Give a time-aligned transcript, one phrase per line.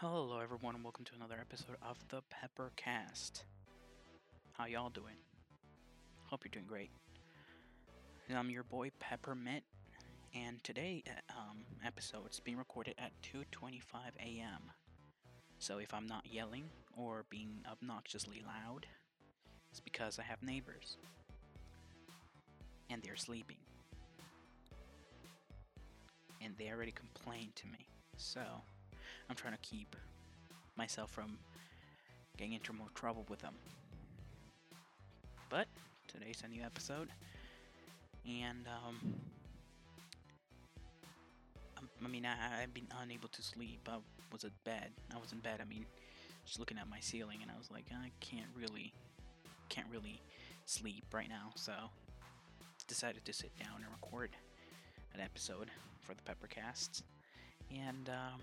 [0.00, 3.42] Hello, everyone, and welcome to another episode of the Peppercast.
[4.54, 5.16] How y'all doing?
[6.24, 6.88] Hope you're doing great.
[8.34, 9.62] I'm your boy Peppermint,
[10.34, 13.82] and today um, episode is being recorded at 2:25
[14.24, 14.70] a.m.
[15.58, 16.64] So if I'm not yelling
[16.96, 18.86] or being obnoxiously loud,
[19.70, 20.96] it's because I have neighbors
[22.88, 23.58] and they're sleeping,
[26.40, 27.86] and they already complained to me.
[28.16, 28.40] So
[29.30, 29.94] I'm trying to keep
[30.76, 31.38] myself from
[32.36, 33.54] getting into more trouble with them.
[35.48, 35.68] But
[36.08, 37.08] today's a new episode,
[38.26, 39.14] and um,
[42.04, 43.88] I mean, I, I've been unable to sleep.
[43.88, 43.98] I
[44.32, 44.90] was in bed.
[45.14, 45.60] I was in bed.
[45.60, 45.86] I mean,
[46.44, 48.92] just looking at my ceiling, and I was like, I can't really,
[49.68, 50.20] can't really
[50.64, 51.52] sleep right now.
[51.54, 51.72] So
[52.88, 54.30] decided to sit down and record
[55.14, 55.70] an episode
[56.00, 57.02] for the Peppercasts,
[57.70, 58.40] and um,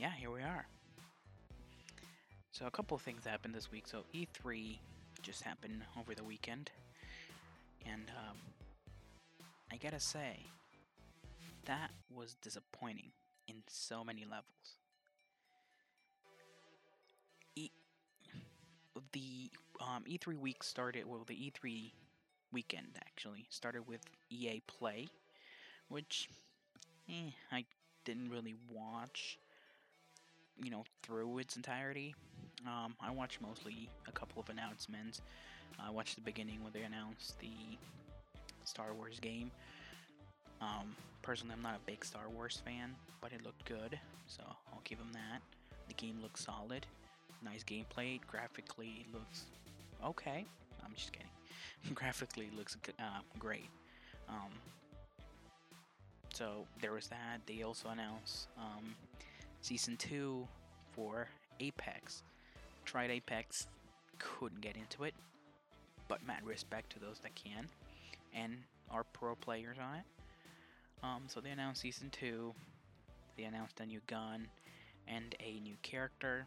[0.00, 0.66] yeah, here we are.
[2.52, 3.86] So a couple things happened this week.
[3.86, 4.78] So E3
[5.20, 6.70] just happened over the weekend,
[7.84, 8.38] and um,
[9.70, 10.38] I gotta say,
[11.66, 13.10] that was disappointing
[13.46, 14.78] in so many levels.
[17.56, 17.70] E-
[19.12, 19.50] the
[19.82, 21.92] um, E3 week started, well, the E3
[22.52, 25.08] weekend actually started with EA Play,
[25.88, 26.30] which
[27.10, 27.66] eh, I
[28.06, 29.38] didn't really watch,
[30.62, 32.14] you know, through its entirety.
[32.66, 35.22] Um, I watched mostly a couple of announcements.
[35.78, 37.78] I watched the beginning when they announced the
[38.64, 39.50] Star Wars game.
[40.60, 44.82] Um, personally, I'm not a big Star Wars fan, but it looked good, so I'll
[44.84, 45.40] give them that.
[45.88, 46.86] The game looks solid,
[47.42, 48.20] nice gameplay.
[48.26, 49.44] Graphically, it looks
[50.04, 50.44] okay.
[50.84, 51.28] I'm just kidding.
[51.94, 53.68] Graphically, it looks uh, great.
[54.28, 54.52] Um,
[56.32, 57.40] so there was that.
[57.46, 58.94] They also announced um,
[59.60, 60.46] season two
[60.92, 61.28] for
[61.60, 62.22] Apex.
[62.84, 63.66] Tried Apex,
[64.18, 65.14] couldn't get into it,
[66.08, 67.68] but mad respect to those that can,
[68.34, 68.56] and
[68.90, 70.04] are pro players on it.
[71.02, 72.54] Um, so they announced season two.
[73.36, 74.48] They announced a new gun
[75.06, 76.46] and a new character,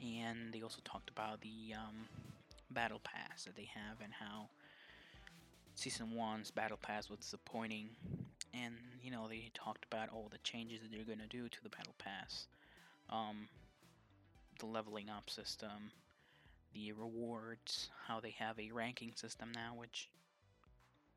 [0.00, 2.08] and they also talked about the um,
[2.70, 4.48] battle pass that they have and how
[5.74, 7.88] season one's battle pass was disappointing.
[8.54, 11.70] And you know they talked about all the changes that they're gonna do to the
[11.70, 12.46] battle pass,
[13.10, 13.48] um,
[14.58, 15.92] the leveling up system,
[16.74, 20.10] the rewards, how they have a ranking system now, which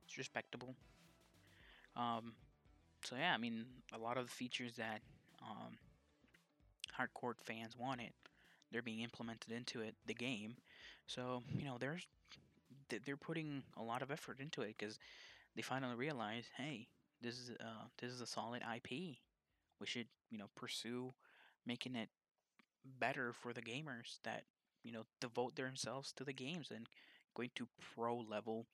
[0.09, 0.75] is respectable.
[1.95, 2.33] Um,
[3.03, 5.01] so yeah, I mean, a lot of the features that
[5.41, 5.77] um,
[6.97, 8.11] hardcore fans wanted,
[8.71, 10.55] they're being implemented into it, the game.
[11.07, 12.07] So you know, there's
[13.05, 14.99] they're putting a lot of effort into it because
[15.55, 16.87] they finally realize, hey,
[17.25, 19.17] this is uh, this is a solid IP.
[19.79, 21.13] We should you know pursue
[21.65, 22.09] making it
[22.99, 24.43] better for the gamers that
[24.83, 26.87] you know devote themselves to the games and
[27.35, 28.67] going to pro level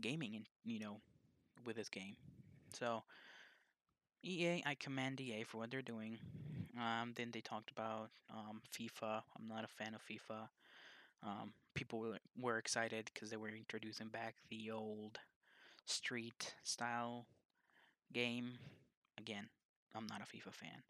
[0.00, 1.00] gaming and you know
[1.64, 2.16] with this game.
[2.72, 3.04] So
[4.24, 6.18] EA, I commend EA for what they're doing.
[6.78, 9.22] Um, then they talked about um, FIFA.
[9.38, 10.48] I'm not a fan of FIFA.
[11.22, 15.18] Um, people were, were excited because they were introducing back the old
[15.86, 17.26] street style
[18.12, 18.58] game.
[19.18, 19.48] Again,
[19.94, 20.82] I'm not a FIFA fan.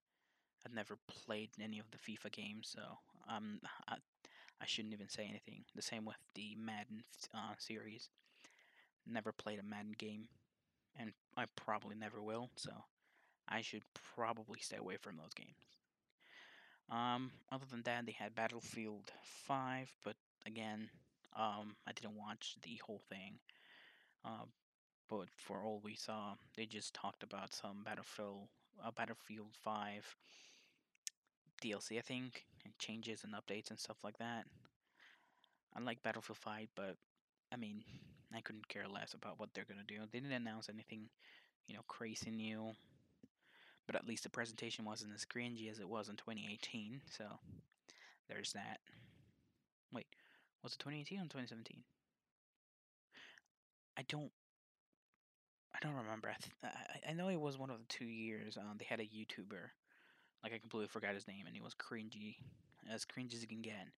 [0.64, 2.80] I've never played any of the FIFA games, so
[3.28, 3.96] um, I,
[4.60, 5.64] I shouldn't even say anything.
[5.74, 7.04] The same with the Madden
[7.34, 8.08] uh, series.
[9.06, 10.28] Never played a Madden game,
[10.98, 12.50] and I probably never will.
[12.56, 12.70] So
[13.48, 13.82] I should
[14.14, 15.50] probably stay away from those games.
[16.90, 19.12] Um, other than that, they had Battlefield
[19.46, 20.90] 5, but again,
[21.36, 23.38] um, I didn't watch the whole thing.
[24.24, 24.44] Uh,
[25.18, 28.48] but for all we saw, they just talked about some Battlefield,
[28.84, 30.16] uh, Battlefield 5
[31.62, 34.44] DLC, I think, and changes and updates and stuff like that.
[35.76, 36.96] I like Battlefield 5, but
[37.52, 37.82] I mean,
[38.34, 39.98] I couldn't care less about what they're gonna do.
[40.10, 41.08] They didn't announce anything,
[41.66, 42.72] you know, crazy new.
[43.86, 47.02] But at least the presentation wasn't as cringy as it was in 2018.
[47.10, 47.24] So
[48.28, 48.80] there's that.
[49.92, 50.06] Wait,
[50.62, 51.82] was it 2018 or 2017?
[53.96, 54.32] I don't.
[55.74, 56.28] I don't remember.
[56.28, 56.74] I, th-
[57.06, 58.56] I, I know it was one of the two years.
[58.56, 59.70] Um, they had a YouTuber,
[60.42, 62.36] like I completely forgot his name, and he was cringy,
[62.90, 63.88] as cringy as you can get.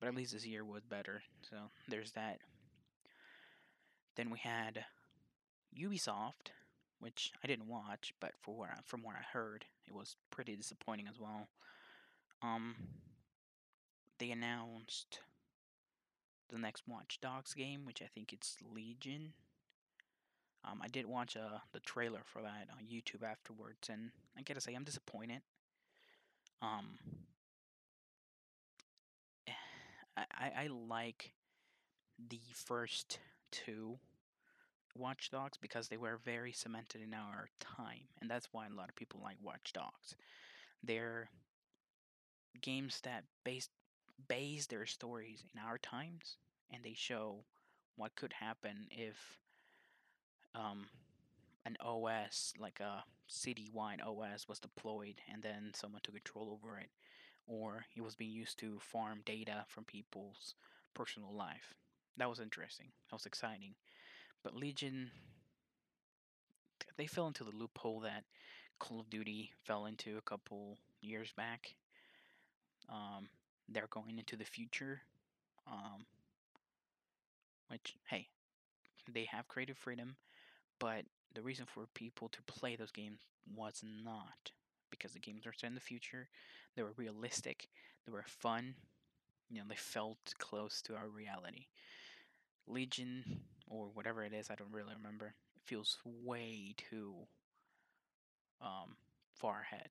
[0.00, 1.22] But at least this year was better.
[1.50, 1.56] So
[1.88, 2.38] there's that.
[4.16, 4.84] Then we had
[5.76, 6.52] Ubisoft,
[7.00, 11.08] which I didn't watch, but for what from what I heard, it was pretty disappointing
[11.08, 11.48] as well.
[12.42, 12.76] Um,
[14.18, 15.20] they announced
[16.50, 19.32] the next Watch Dogs game, which I think it's Legion.
[20.70, 24.60] Um, I did watch uh, the trailer for that on YouTube afterwards, and I gotta
[24.60, 25.40] say I'm disappointed.
[26.60, 26.98] Um,
[30.16, 31.32] I, I, I like
[32.28, 33.18] the first
[33.50, 33.98] two
[34.96, 38.88] Watch Dogs because they were very cemented in our time, and that's why a lot
[38.88, 40.16] of people like Watch Dogs.
[40.82, 41.30] They're
[42.60, 43.68] games that base
[44.28, 46.36] base their stories in our times,
[46.72, 47.44] and they show
[47.96, 49.38] what could happen if
[50.58, 50.86] um,
[51.64, 56.88] an OS, like a city-wide OS, was deployed and then someone took control over it,
[57.46, 60.54] or it was being used to farm data from people's
[60.94, 61.74] personal life.
[62.16, 62.88] That was interesting.
[63.10, 63.74] That was exciting.
[64.42, 65.10] But Legion,
[66.96, 68.24] they fell into the loophole that
[68.78, 71.74] Call of Duty fell into a couple years back.
[72.88, 73.28] Um,
[73.68, 75.02] they're going into the future,
[75.66, 76.06] um,
[77.68, 78.28] which hey,
[79.12, 80.16] they have creative freedom,
[80.78, 81.04] but
[81.34, 83.20] the reason for people to play those games
[83.54, 84.52] was not
[84.90, 86.28] because the games were set in the future.
[86.76, 87.68] They were realistic.
[88.06, 88.74] They were fun.
[89.50, 91.66] You know, they felt close to our reality.
[92.66, 95.34] Legion or whatever it is, I don't really remember.
[95.56, 97.14] It feels way too
[98.60, 98.96] um,
[99.34, 99.90] far ahead.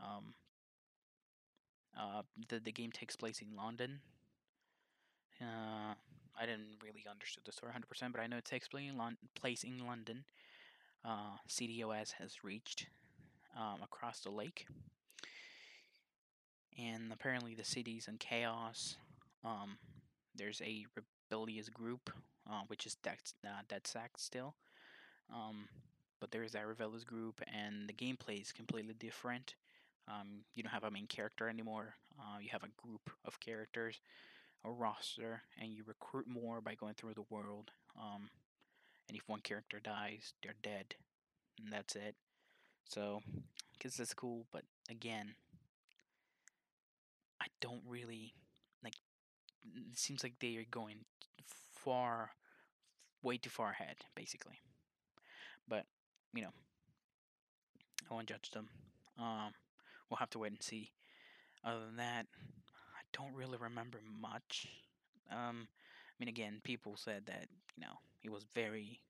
[0.00, 0.34] Um,
[1.98, 4.00] uh, the the game takes place in London.
[5.40, 5.94] Uh,
[6.38, 10.24] I didn't really understand the story 100%, but I know it takes place in, London.
[11.04, 12.86] Uh, ctOS has reached
[13.56, 14.66] um, across the lake,
[16.78, 18.96] and apparently the city's in chaos.
[19.44, 19.78] Um,
[20.34, 20.84] there's a
[21.30, 22.10] rebellious group,
[22.50, 24.54] uh, which is Dead, uh, DedSec still.
[25.32, 25.68] Um,
[26.20, 29.54] but there is that rebellious group, and the gameplay is completely different.
[30.06, 31.94] Um, you don't have a main character anymore.
[32.18, 34.00] Uh, you have a group of characters,
[34.64, 37.70] a roster, and you recruit more by going through the world.
[37.98, 38.30] Um,
[39.08, 40.94] and if one character dies, they're dead,
[41.62, 42.14] and that's it.
[42.84, 43.20] So,
[43.78, 44.46] guess that's cool.
[44.52, 45.34] But again,
[47.40, 48.34] I don't really
[48.84, 48.94] like.
[49.90, 51.04] It seems like they are going
[51.74, 52.30] far,
[53.22, 54.60] way too far ahead, basically.
[55.68, 55.86] But
[56.34, 56.52] you know,
[58.10, 58.68] I won't judge them.
[59.18, 59.52] Um,
[60.08, 60.90] we'll have to wait and see.
[61.64, 62.26] Other than that,
[63.12, 64.68] don't really remember much.
[65.30, 67.46] Um, I mean, again, people said that
[67.76, 69.00] you know it was very,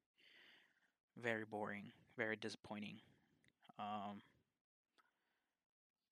[1.16, 2.96] very boring, very disappointing.
[3.78, 4.22] Um,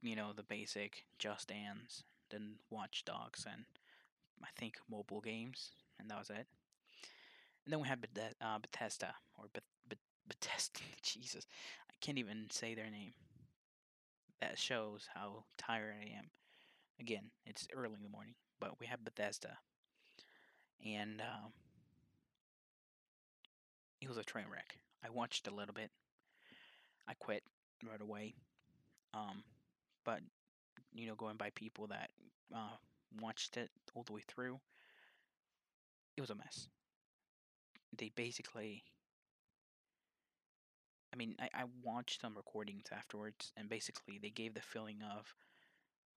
[0.03, 3.65] you know, the basic Just Dance, then Watch Dogs, and
[4.43, 5.71] I think mobile games,
[6.01, 6.47] and that was it.
[7.65, 10.81] And then we had Beth- uh, Bethesda or Beth- Beth- Bethesda.
[11.03, 11.47] Jesus,
[11.91, 13.13] I can't even say their name.
[14.41, 16.31] That shows how tired I am.
[17.01, 19.59] Again, it's early in the morning, but we have Bethesda,
[20.85, 21.53] and um,
[24.01, 24.79] it was a train wreck.
[25.05, 25.91] I watched a little bit.
[27.09, 27.43] I quit
[27.89, 28.35] right away.
[29.15, 29.43] Um,
[30.05, 30.21] but
[30.95, 32.11] you know, going by people that
[32.55, 32.77] uh,
[33.21, 34.59] watched it all the way through,
[36.17, 36.69] it was a mess.
[37.97, 38.83] They basically,
[41.13, 45.35] I mean, I, I watched some recordings afterwards, and basically they gave the feeling of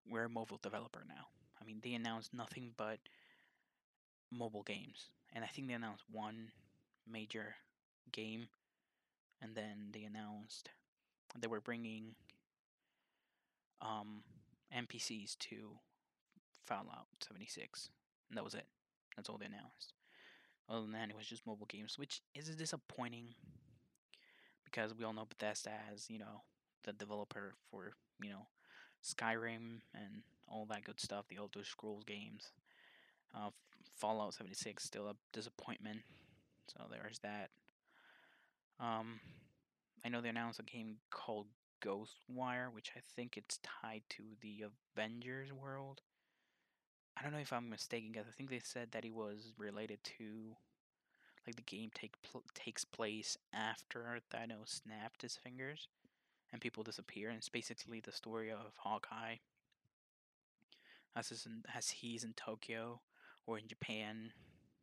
[0.10, 1.28] we're a mobile developer now.
[1.62, 3.00] I mean, they announced nothing but
[4.32, 6.52] mobile games, and I think they announced one
[7.10, 7.56] major
[8.12, 8.48] game,
[9.42, 10.70] and then they announced
[11.40, 12.16] they were bringing
[13.82, 14.24] um,
[14.72, 15.80] NPCs to
[16.66, 17.90] Fallout 76,
[18.30, 18.66] and that was it.
[19.16, 19.94] That's all they announced.
[20.70, 23.36] Other than that, it was just mobile games, which is disappointing
[24.66, 26.44] because we all know Bethesda as you know
[26.84, 27.92] the developer for
[28.22, 28.48] you know
[29.04, 32.52] Skyrim and all that good stuff, the Elder Scrolls games.
[33.36, 33.50] Uh,
[33.98, 36.02] Fallout 76 still a disappointment,
[36.68, 37.50] so there's that.
[38.80, 39.20] Um,
[40.04, 41.48] I know they announced a game called
[41.84, 44.66] Ghostwire, which I think it's tied to the
[44.96, 46.02] Avengers world.
[47.18, 50.00] I don't know if I'm mistaken, because I think they said that it was related
[50.18, 50.56] to,
[51.46, 55.88] like the game take pl- takes place after Thanos snapped his fingers,
[56.52, 59.36] and people disappear, and it's basically the story of Hawkeye.
[61.16, 63.02] As he's in, as he's in Tokyo
[63.46, 64.32] or in Japan,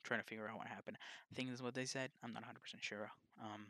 [0.04, 0.98] trying to figure out what happened.
[1.30, 2.10] I think that's what they said.
[2.22, 2.46] I'm not 100%
[2.80, 3.10] sure.
[3.42, 3.66] Um,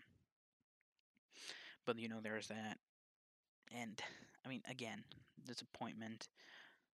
[1.85, 2.79] but you know, there's that.
[3.75, 4.01] And
[4.45, 5.05] I mean, again,
[5.47, 6.29] disappointment,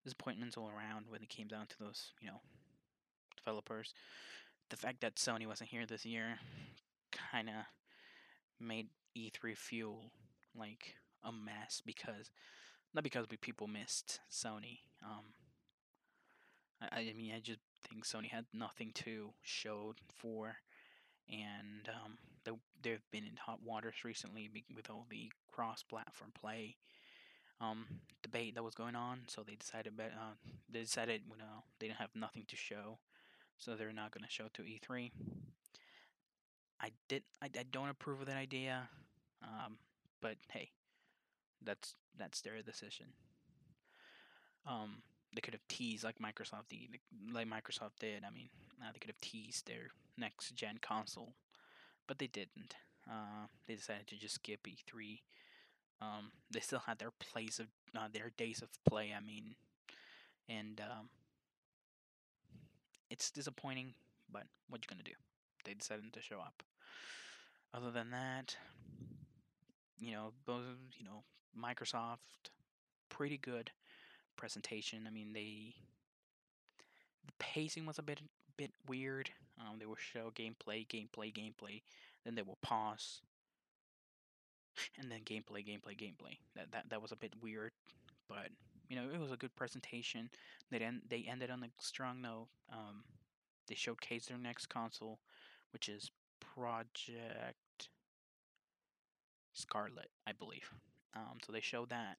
[0.02, 2.40] disappointments all around when it came down to those, you know,
[3.37, 3.94] developers.
[4.70, 6.38] The fact that Sony wasn't here this year
[7.12, 7.54] kind of
[8.58, 10.11] made E3 feel
[10.58, 12.30] like a mess because
[12.94, 14.80] not because we people missed Sony.
[15.04, 15.25] Um,
[16.80, 20.56] I, I mean, I just think Sony had nothing to show for,
[21.28, 26.76] and um, they, they've been in hot waters recently with all the cross-platform play.
[27.61, 27.87] um,
[28.23, 29.23] debate that was going on.
[29.28, 30.34] So they decided, uh,
[30.70, 32.99] they decided, you know, they didn't have nothing to show,
[33.58, 35.12] so they're not going to show to E3.
[36.80, 38.88] I did, I, I don't approve of that idea,
[39.42, 39.78] um,
[40.25, 40.71] but hey,
[41.62, 43.09] that's that's their decision.
[44.66, 45.02] Um,
[45.35, 46.99] they could have teased like Microsoft did,
[47.31, 48.25] like Microsoft did.
[48.26, 48.49] I mean,
[48.81, 51.35] uh, they could have teased their next gen console,
[52.07, 52.75] but they didn't.
[53.07, 55.21] Uh, they decided to just skip E3.
[56.00, 59.12] Um, they still had their place of uh, their days of play.
[59.14, 59.57] I mean,
[60.49, 61.11] and um,
[63.11, 63.93] it's disappointing,
[64.33, 65.19] but what you gonna do?
[65.66, 66.62] They decided to show up.
[67.75, 68.57] Other than that,
[70.04, 70.62] you know, both
[70.99, 71.23] you know,
[71.58, 72.50] Microsoft,
[73.08, 73.70] pretty good
[74.37, 75.04] presentation.
[75.06, 75.75] I mean, they
[77.26, 78.20] the pacing was a bit
[78.56, 79.30] bit weird.
[79.61, 81.82] Um, they will show gameplay, gameplay, gameplay,
[82.25, 83.20] then they will pause,
[84.99, 86.38] and then gameplay, gameplay, gameplay.
[86.56, 87.73] That that that was a bit weird,
[88.28, 88.49] but
[88.88, 90.30] you know it was a good presentation.
[90.70, 92.49] They end they ended on a strong note.
[92.73, 93.04] Um,
[93.68, 95.20] they showcased their next console,
[95.73, 97.56] which is Project
[99.54, 100.70] Scarlett, I believe.
[101.14, 102.18] Um, so they showed that,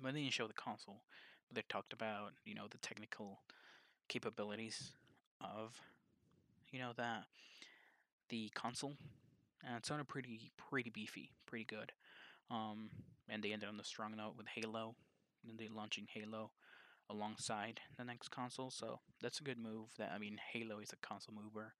[0.00, 1.02] but they didn't show the console.
[1.48, 3.40] But they talked about you know the technical
[4.08, 4.92] capabilities
[5.40, 5.80] of
[6.70, 7.24] you know that
[8.28, 8.94] the console
[9.64, 11.92] and it sounded pretty pretty beefy pretty good
[12.50, 12.90] um,
[13.28, 14.94] and they ended on the strong note with halo
[15.48, 16.50] and they launching halo
[17.10, 21.06] alongside the next console so that's a good move that i mean halo is a
[21.06, 21.74] console mover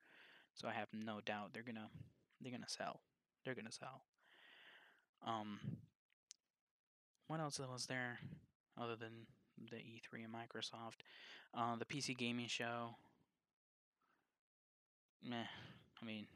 [0.55, 1.89] so i have no doubt they're gonna
[2.41, 3.01] they're gonna sell
[3.45, 4.03] they're gonna sell
[5.27, 5.59] um
[7.29, 8.19] what else was there
[8.81, 9.27] other than
[9.71, 11.01] the E3 and Microsoft.
[11.55, 12.97] Uh, the PC gaming show,
[15.23, 15.45] meh.
[16.01, 16.27] I mean,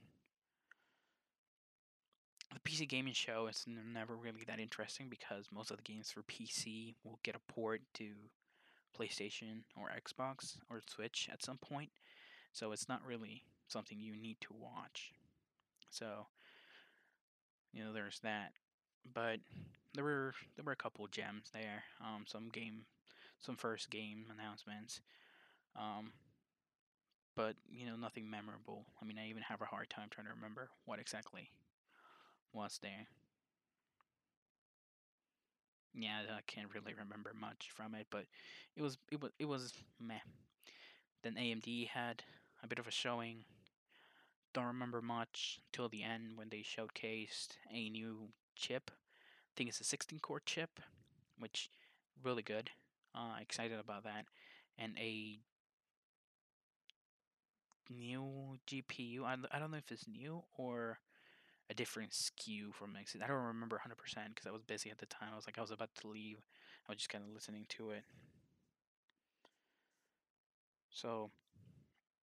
[2.52, 6.23] the PC gaming show is never really that interesting because most of the games for
[6.23, 8.12] PC will get a port to
[8.99, 11.90] PlayStation or Xbox or Switch at some point.
[12.52, 15.12] So it's not really something you need to watch.
[15.90, 16.26] So,
[17.73, 18.52] you know, there's that.
[19.15, 19.41] But
[19.95, 21.85] there were there were a couple gems there.
[22.01, 22.85] Um, some game
[23.41, 25.01] some first game announcements.
[25.77, 26.13] Um,
[27.35, 28.87] but you know nothing memorable.
[29.01, 31.51] I mean, I even have a hard time trying to remember what exactly
[32.53, 33.07] was there.
[35.95, 38.27] Yeah, I can't really remember much from it, but
[38.77, 40.21] it was it was it was meh.
[41.23, 42.23] Then AMD had
[42.63, 43.45] a bit of a showing.
[44.53, 48.91] Don't remember much till the end when they showcased a new chip.
[48.91, 50.81] I think it's a 16 core chip,
[51.39, 51.71] which
[52.23, 52.71] really good.
[53.15, 54.27] Uh, excited about that.
[54.79, 55.39] And a
[57.91, 59.25] new GPU.
[59.25, 60.99] I, I don't know if it's new or
[61.71, 63.23] a different SKU from Exit.
[63.23, 63.89] I don't remember 100%
[64.29, 65.31] because I was busy at the time.
[65.33, 66.39] I was like, I was about to leave.
[66.89, 68.05] I was just kind of listening to it.
[70.91, 71.31] So,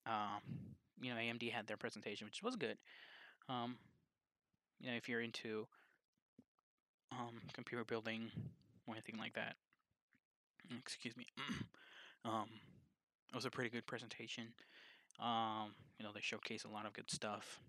[0.05, 0.41] um,
[1.01, 2.77] you know, AMD had their presentation, which was good.
[3.49, 3.75] Um,
[4.79, 5.67] you know, if you're into
[7.19, 8.31] um, computer building
[8.87, 9.55] or anything like that,
[10.79, 11.25] excuse me.
[12.25, 12.47] um,
[13.29, 14.49] it was a pretty good presentation.
[15.19, 17.59] Um, you know, they showcased a lot of good stuff.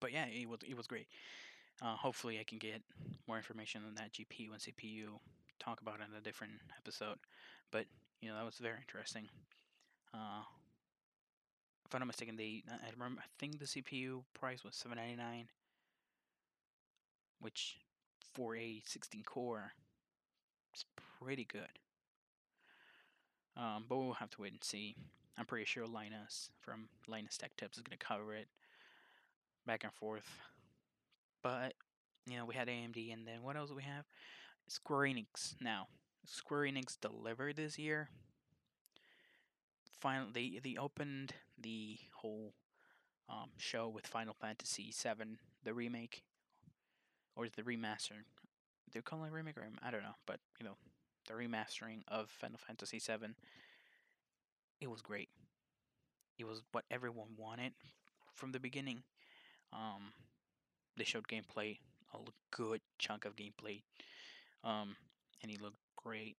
[0.00, 1.08] But yeah, it was it was great.
[1.82, 2.82] Uh, hopefully, I can get
[3.26, 5.18] more information on that GPU and CPU.
[5.58, 7.18] Talk about it in a different episode.
[7.70, 7.86] But
[8.20, 9.28] you know, that was very interesting.
[10.14, 10.44] Uh,
[11.86, 15.16] if I'm not mistaken, they I remember I think the CPU price was seven ninety
[15.16, 15.48] nine,
[17.40, 17.78] which
[18.34, 19.72] for a 16 core
[20.74, 20.84] is
[21.20, 21.78] pretty good.
[23.56, 24.96] Um, but we'll have to wait and see.
[25.38, 28.48] I'm pretty sure Linus from Linus Tech Tips is going to cover it
[29.66, 30.28] back and forth.
[31.42, 31.74] But,
[32.26, 34.04] you know, we had AMD, and then what else do we have?
[34.68, 35.54] Square Enix.
[35.60, 35.88] Now,
[36.26, 38.08] Square Enix delivered this year.
[40.00, 42.52] Finally, they, they opened the whole
[43.28, 46.22] um, show with Final Fantasy VII, the remake,
[47.36, 48.24] or the remaster
[48.92, 50.76] they're calling it remake or I don't know, but you know,
[51.28, 53.34] the remastering of Final Fantasy VII.
[54.80, 55.28] It was great.
[56.38, 57.72] It was what everyone wanted
[58.34, 59.02] from the beginning.
[59.72, 60.12] Um,
[60.96, 61.78] they showed gameplay,
[62.14, 62.18] a
[62.50, 63.82] good chunk of gameplay,
[64.64, 64.96] um,
[65.42, 66.36] and he looked great.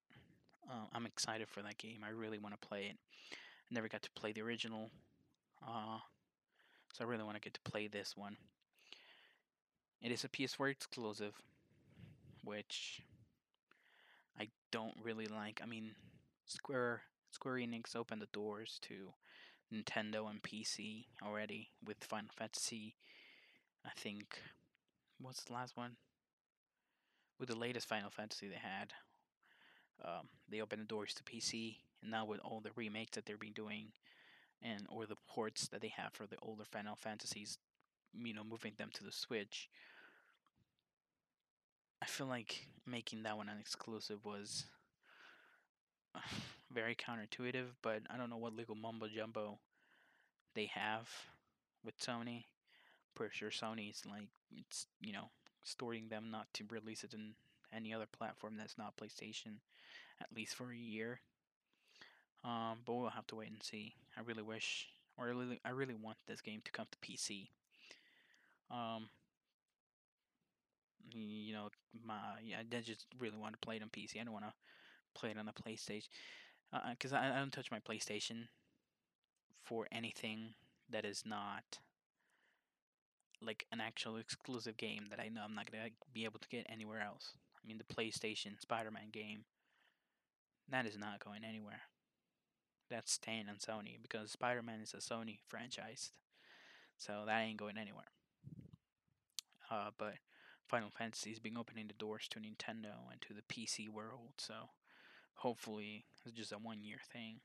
[0.70, 2.00] Uh, I'm excited for that game.
[2.06, 2.98] I really want to play it.
[3.32, 4.90] I never got to play the original,
[5.68, 6.00] uh,
[6.94, 8.38] so I really want to get to play this one.
[10.02, 11.34] It is a PS4 exclusive,
[12.44, 13.02] which
[14.40, 15.60] I don't really like.
[15.64, 15.92] I mean,
[16.46, 17.02] Square
[17.32, 19.14] Square Enix opened the doors to
[19.74, 22.96] Nintendo and PC already with Final Fantasy.
[23.86, 24.40] I think
[25.20, 25.98] what's the last one?
[27.40, 28.94] with the latest Final Fantasy they had,
[30.04, 33.40] um, they opened the doors to PC, and now with all the remakes that they've
[33.40, 33.92] been doing,
[34.62, 37.58] and or the ports that they have for the older Final Fantasies,
[38.24, 39.70] you know, moving them to the Switch.
[42.02, 44.66] I feel like making that one an exclusive was
[46.72, 49.60] very counterintuitive, but I don't know what legal mumbo jumbo
[50.56, 51.10] they have
[51.84, 52.46] with Sony.
[53.16, 55.30] Pretty sure Sony's like it's you know
[55.64, 57.34] storing them not to release it in
[57.74, 59.60] any other platform that's not PlayStation,
[60.22, 61.20] at least for a year.
[62.44, 63.96] Um, but we'll have to wait and see.
[64.16, 67.50] I really wish, or I really, I really want this game to come to PC.
[68.70, 69.10] Um,
[71.14, 71.70] you know,
[72.06, 74.20] my I just really want to play it on PC.
[74.20, 74.54] I don't want to
[75.20, 76.08] play it on the PlayStation,
[76.92, 78.48] because uh, I, I don't touch my PlayStation
[79.64, 80.54] for anything
[80.90, 81.80] that is not
[83.42, 86.66] like an actual exclusive game that I know I'm not gonna be able to get
[86.70, 87.34] anywhere else.
[87.64, 89.46] I mean, the PlayStation Spider-Man game
[90.70, 91.82] that is not going anywhere.
[92.90, 96.12] That's staying on Sony because Spider-Man is a Sony franchise,
[96.98, 98.06] so that ain't going anywhere.
[99.70, 100.16] Uh, but
[100.68, 104.54] Final Fantasy has been opening the doors to Nintendo and to the PC world, so
[105.36, 107.40] hopefully it's just a one-year thing.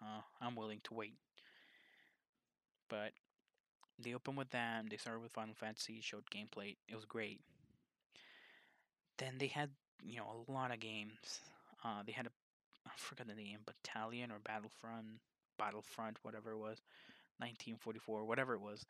[0.00, 1.18] Uh, I'm willing to wait.
[2.88, 3.12] But
[3.98, 4.86] they opened with them.
[4.90, 6.76] They started with Final Fantasy, showed gameplay.
[6.88, 7.40] It was great.
[9.18, 9.70] Then they had
[10.04, 11.40] you know a lot of games.
[11.84, 12.30] Uh, they had a
[12.86, 15.20] I forgot the name, Battalion or Battlefront,
[15.58, 16.82] Battlefront, whatever it was,
[17.38, 18.84] 1944, whatever it was.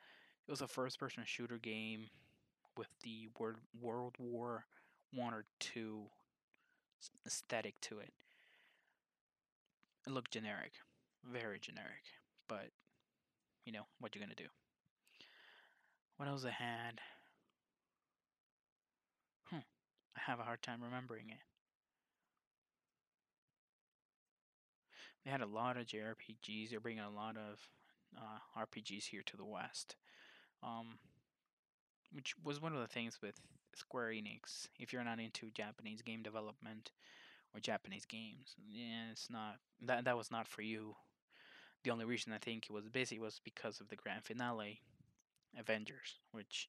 [0.47, 2.09] It was a first-person shooter game
[2.77, 4.67] with the World World War
[5.13, 6.05] One or two
[7.27, 8.13] aesthetic to it.
[10.07, 10.73] It looked generic,
[11.25, 12.03] very generic,
[12.49, 12.71] but
[13.65, 14.49] you know what you're gonna do.
[16.17, 17.01] What else I had?
[19.47, 19.65] Hmm,
[20.17, 21.39] I have a hard time remembering it.
[25.25, 26.71] They had a lot of JRPGs.
[26.71, 27.69] They're bringing a lot of
[28.17, 29.97] uh, RPGs here to the West,
[30.63, 30.99] um,
[32.13, 33.41] which was one of the things with
[33.75, 34.69] Square Enix.
[34.79, 36.93] If you're not into Japanese game development
[37.55, 40.95] or Japanese games, yeah, it's not that that was not for you.
[41.85, 44.81] The only reason I think it was busy was because of the grand finale,
[45.59, 46.69] Avengers, which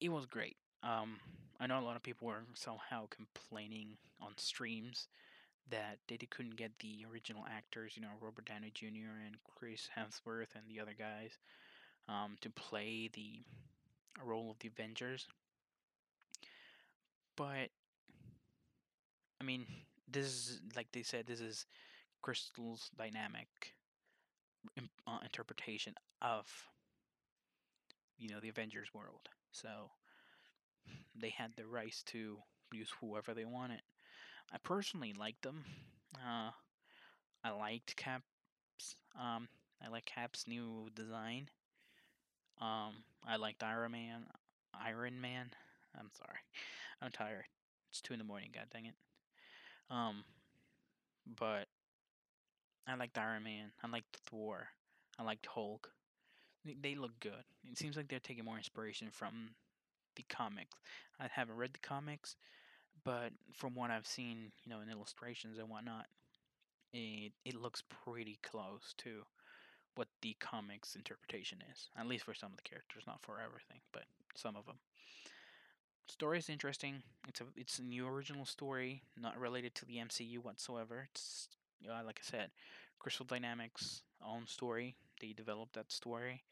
[0.00, 0.56] it was great.
[0.82, 1.18] Um,
[1.60, 5.08] I know a lot of people were somehow complaining on streams
[5.70, 9.20] that they couldn't get the original actors, you know, Robert Downey Jr.
[9.26, 11.32] and Chris Hemsworth and the other guys,
[12.08, 13.42] um, to play the
[14.24, 15.26] role of the Avengers.
[17.36, 17.70] But
[19.40, 19.66] I mean,
[20.10, 21.66] this is like they said, this is
[22.22, 23.68] Crystal Dynamics
[25.06, 26.46] uh, interpretation of
[28.18, 29.28] you know the Avengers world.
[29.52, 29.90] So
[31.18, 32.38] they had the rights to
[32.72, 33.82] use whoever they wanted.
[34.52, 35.64] I personally liked them.
[36.14, 36.50] Uh,
[37.44, 38.24] I liked Cap's.
[39.18, 39.48] Um,
[39.84, 41.48] I like Cap's new design.
[42.60, 44.26] Um, I liked Iron Man.
[44.74, 45.50] Iron Man.
[45.98, 46.38] I'm sorry,
[47.00, 47.44] I'm tired.
[47.90, 48.50] It's two in the morning.
[48.54, 48.94] God dang it.
[49.90, 50.24] Um,
[51.38, 51.66] but
[52.86, 53.72] I liked Iron Man.
[53.82, 54.68] I liked Thor.
[55.18, 55.90] I liked Hulk.
[56.82, 57.44] They, look good.
[57.70, 59.50] It seems like they're taking more inspiration from
[60.16, 60.74] the comics.
[61.18, 62.36] I haven't read the comics,
[63.04, 66.06] but from what I've seen, you know, in illustrations and whatnot,
[66.92, 69.22] it it looks pretty close to
[69.98, 71.88] what the comics interpretation is.
[71.98, 74.04] At least for some of the characters, not for everything, but
[74.36, 74.76] some of them.
[76.06, 77.02] Story is interesting.
[77.26, 81.08] It's a it's a new original story, not related to the MCU whatsoever.
[81.10, 81.48] It's
[81.84, 82.50] uh, like I said,
[83.00, 84.94] Crystal Dynamics own story.
[85.20, 86.44] They developed that story.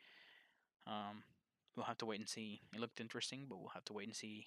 [0.85, 1.23] Um,
[1.77, 2.61] we'll have to wait and see.
[2.75, 4.47] It looked interesting, but we'll have to wait and see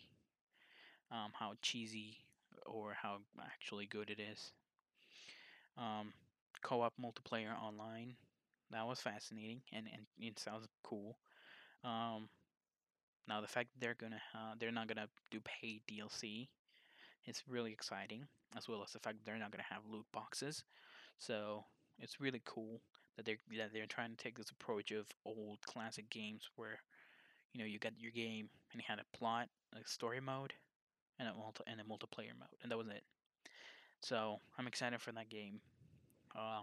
[1.10, 2.18] um, how cheesy
[2.66, 4.52] or how actually good it is.
[5.78, 6.12] Um,
[6.62, 8.16] co-op multiplayer online
[8.72, 11.18] that was fascinating and, and it sounds cool.
[11.84, 12.30] Um,
[13.28, 16.50] now the fact they're gonna uh, they're not gonna do paid DLC
[17.28, 18.26] is really exciting,
[18.58, 20.64] as well as the fact they're not gonna have loot boxes.
[21.20, 21.64] So
[22.00, 22.82] it's really cool
[23.16, 26.80] that they're that they're trying to take this approach of old classic games where
[27.54, 30.54] you know you got your game and you had a plot, a story mode,
[31.20, 33.04] and a multi and a multiplayer mode, and that was it.
[34.02, 35.60] So I'm excited for that game.
[36.36, 36.62] Uh,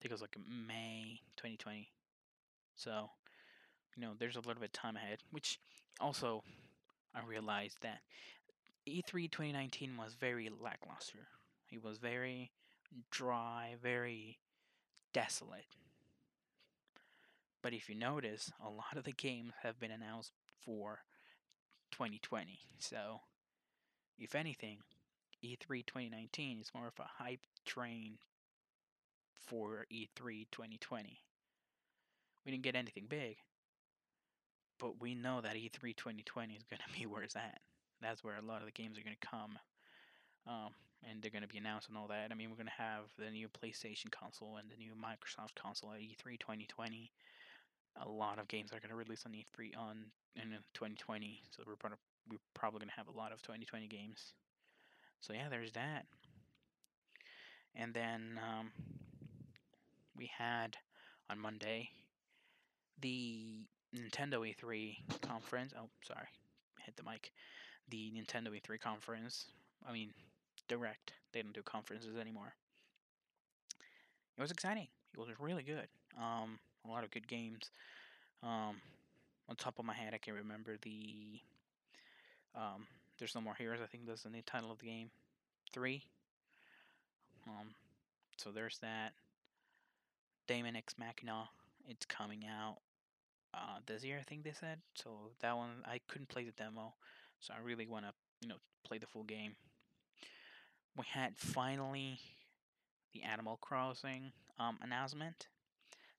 [0.00, 1.90] think it was like May 2020.
[2.76, 3.10] So
[3.96, 5.18] you know, there's a little bit of time ahead.
[5.30, 5.58] Which
[6.00, 6.42] also,
[7.14, 8.00] I realized that
[8.88, 11.28] E3 2019 was very lackluster.
[11.70, 12.50] It was very
[13.10, 14.38] dry, very
[15.12, 15.66] desolate.
[17.62, 20.32] But if you notice, a lot of the games have been announced
[20.64, 21.00] for
[21.92, 22.58] 2020.
[22.78, 23.20] So,
[24.18, 24.78] if anything,
[25.44, 28.18] E3 2019 is more of a hype train
[29.46, 31.18] for E3 2020.
[32.44, 33.36] We didn't get anything big,
[34.78, 37.60] but we know that E3 2020 is going to be where it's at.
[38.00, 39.58] That's where a lot of the games are going to come.
[40.46, 40.72] Um,
[41.08, 42.28] and they're going to be announced and all that.
[42.30, 45.92] I mean, we're going to have the new PlayStation console and the new Microsoft console
[45.92, 47.10] at E3 2020.
[48.02, 50.04] A lot of games are going to release on E3 on
[50.36, 51.98] in 2020, so we're probably
[52.30, 54.32] we're probably going to have a lot of 2020 games.
[55.20, 56.06] So yeah, there's that.
[57.74, 58.70] And then um,
[60.20, 60.76] we had
[61.30, 61.88] on Monday
[63.00, 63.64] the
[63.96, 65.72] Nintendo E3 conference.
[65.76, 66.28] Oh, sorry,
[66.84, 67.32] hit the mic.
[67.88, 69.46] The Nintendo E3 conference.
[69.88, 70.10] I mean,
[70.68, 71.14] direct.
[71.32, 72.52] They don't do conferences anymore.
[74.36, 74.86] It was exciting.
[75.14, 75.88] It was really good.
[76.18, 77.70] Um, a lot of good games.
[78.42, 78.76] Um,
[79.48, 81.40] on top of my head, I can remember the.
[82.54, 82.86] Um,
[83.18, 83.80] There's No More Heroes.
[83.82, 85.10] I think that's the new title of the game.
[85.72, 86.02] Three.
[87.46, 87.68] Um,
[88.36, 89.12] so there's that.
[90.50, 91.48] Daemon X Machina.
[91.88, 92.76] It's coming out
[93.54, 94.78] uh, this year, I think they said.
[94.94, 95.10] So
[95.40, 96.94] that one, I couldn't play the demo.
[97.40, 99.54] So I really want to, you know, play the full game
[100.96, 102.18] we had finally
[103.12, 105.48] the Animal Crossing um, announcement.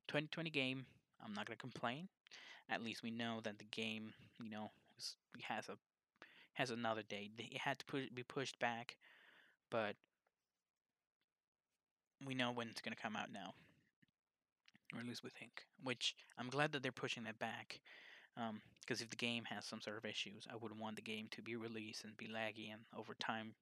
[0.08, 0.86] 2020 game.
[1.24, 2.08] I'm not gonna complain.
[2.70, 4.72] At least we know that the game, you know,
[5.44, 5.78] has a
[6.54, 7.32] has another date.
[7.38, 8.98] It had to push, be pushed back,
[9.70, 9.96] but
[12.26, 13.54] we know when it's gonna come out now,
[14.93, 15.63] or at least we think.
[15.84, 17.80] Which I'm glad that they're pushing that back,
[18.36, 21.27] because um, if the game has some sort of issues, I wouldn't want the game
[21.32, 23.54] to be released and be laggy and over time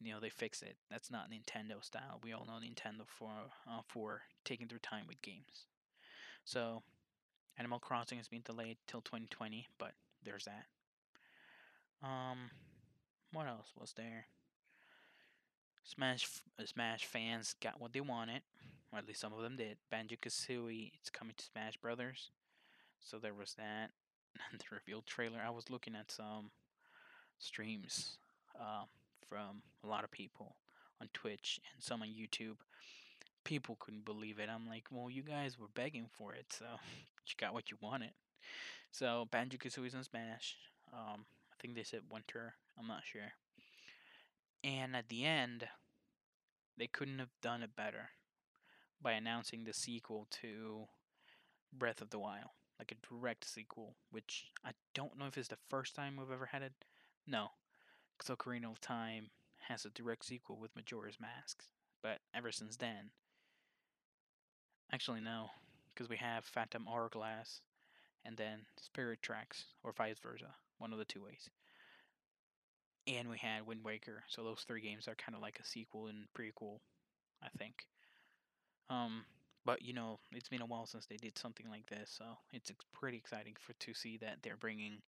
[0.00, 0.76] you know they fix it.
[0.90, 2.20] That's not Nintendo style.
[2.22, 3.30] We all know Nintendo for
[3.68, 5.66] uh, for taking their time with games.
[6.44, 6.82] So,
[7.58, 10.66] Animal Crossing has been delayed till 2020, but there's that.
[12.06, 12.50] Um,
[13.32, 14.26] what else was there?
[15.84, 16.26] Smash
[16.58, 18.42] uh, Smash fans got what they wanted,
[18.92, 19.76] or at least some of them did.
[19.90, 22.30] Banjo Kazooie, it's coming to Smash Brothers,
[23.00, 23.90] so there was that.
[24.50, 25.38] And the reveal trailer.
[25.46, 26.50] I was looking at some
[27.38, 28.18] streams.
[28.58, 28.86] Um,
[29.28, 30.54] from a lot of people
[31.00, 32.56] on Twitch and some on YouTube.
[33.44, 34.48] People couldn't believe it.
[34.48, 36.64] I'm like, well, you guys were begging for it, so
[37.26, 38.10] you got what you wanted.
[38.90, 40.56] So Banjo Kazooie's on Smash.
[40.92, 42.54] Um, I think they said Winter.
[42.78, 43.32] I'm not sure.
[44.64, 45.68] And at the end,
[46.78, 48.08] they couldn't have done it better
[49.00, 50.86] by announcing the sequel to
[51.70, 52.48] Breath of the Wild,
[52.78, 56.46] like a direct sequel, which I don't know if it's the first time we've ever
[56.46, 56.72] had it.
[57.26, 57.48] No,
[58.22, 59.28] so Ocarina of Time
[59.68, 61.64] has a direct sequel with Majora's Mask,
[62.02, 63.10] but ever since then,
[64.90, 65.50] actually no,
[65.92, 67.60] because we have Phantom Hourglass,
[68.24, 71.50] and then Spirit Tracks, or vice versa, one of the two ways.
[73.06, 76.06] And we had Wind Waker, so those three games are kind of like a sequel
[76.06, 76.78] and prequel,
[77.42, 77.86] I think.
[78.88, 79.24] Um,
[79.66, 82.72] but you know, it's been a while since they did something like this, so it's
[82.92, 85.02] pretty exciting for to see that they're bringing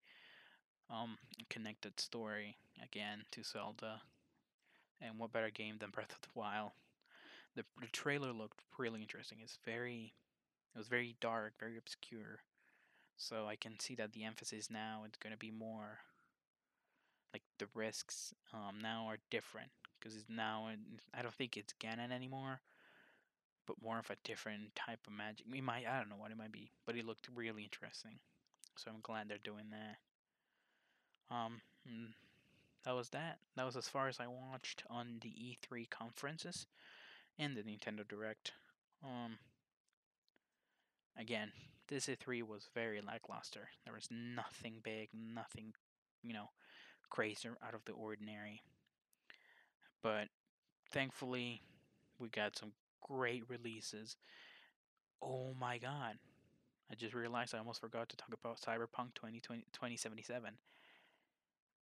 [0.89, 1.17] um,
[1.49, 4.01] connected story again to Zelda.
[5.01, 6.71] And what better game than Breath of the Wild?
[7.55, 9.39] The, the trailer looked really interesting.
[9.41, 10.13] It's very,
[10.75, 12.39] it was very dark, very obscure.
[13.17, 15.99] So I can see that the emphasis now is going to be more
[17.37, 19.69] like the risks um, now are different
[19.99, 20.69] because now
[21.13, 22.61] I don't think it's Ganon anymore,
[23.67, 25.45] but more of a different type of magic.
[25.51, 28.19] We might I don't know what it might be, but it looked really interesting.
[28.75, 31.35] So I'm glad they're doing that.
[31.35, 32.13] Um, mm,
[32.85, 33.37] that was that.
[33.55, 36.65] That was as far as I watched on the E3 conferences
[37.37, 38.53] and the Nintendo Direct.
[39.03, 39.37] Um,
[41.19, 41.51] again,
[41.87, 43.69] this E3 was very lackluster.
[43.85, 45.73] There was nothing big, nothing,
[46.23, 46.49] you know,
[47.09, 48.61] crazy out of the ordinary.
[50.01, 50.27] But
[50.91, 51.61] thankfully,
[52.19, 54.15] we got some great releases.
[55.21, 56.17] Oh my god.
[56.91, 60.57] I just realized I almost forgot to talk about Cyberpunk 2020, 2077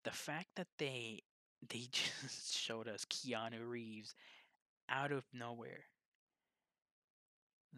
[0.05, 1.23] the fact that they
[1.69, 4.15] they just showed us Keanu Reeves
[4.89, 5.85] out of nowhere.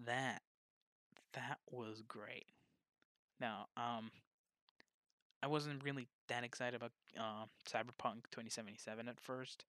[0.07, 0.43] That
[1.35, 2.47] that was great.
[3.41, 4.11] Now, um
[5.47, 9.65] I wasn't really that excited about uh, Cyberpunk 2077 at first.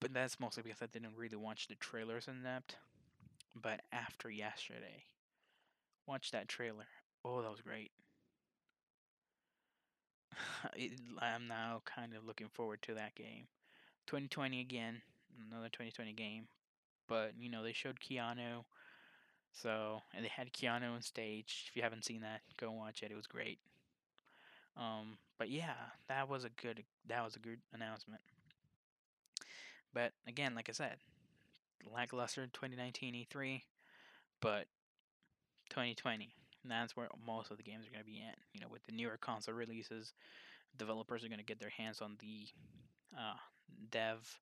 [0.00, 2.74] But that's mostly because I didn't really watch the trailers in depth.
[3.54, 5.04] But after yesterday,
[6.04, 6.88] watch that trailer.
[7.24, 7.92] Oh, that was great.
[11.20, 13.46] I'm now kind of looking forward to that game.
[14.08, 15.00] 2020 again,
[15.48, 16.48] another 2020 game.
[17.06, 18.64] But, you know, they showed Keanu.
[19.52, 21.66] So, and they had Keanu on stage.
[21.68, 23.12] If you haven't seen that, go watch it.
[23.12, 23.60] It was great.
[24.78, 25.74] Um, but yeah,
[26.08, 28.20] that was a good that was a good announcement.
[29.92, 30.96] But again, like I said,
[31.92, 33.62] lackluster 2019 E3,
[34.40, 34.66] but
[35.70, 38.34] 2020, And that's where most of the games are going to be in.
[38.52, 40.12] You know, with the newer console releases,
[40.76, 42.46] developers are going to get their hands on the
[43.16, 43.36] uh,
[43.90, 44.38] dev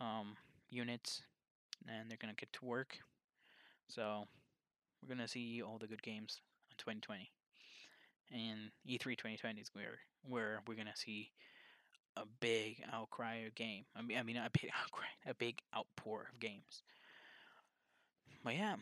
[0.00, 0.36] um,
[0.70, 1.22] units,
[1.88, 2.98] and they're going to get to work.
[3.88, 4.24] So
[5.02, 6.40] we're going to see all the good games
[6.70, 7.30] in 2020.
[8.32, 11.30] And E3 2020 is where where we're to see
[12.16, 13.84] a big outcry of game.
[13.96, 16.82] I mean, I mean a big outcry, a big outpour of games.
[18.44, 18.76] But yeah,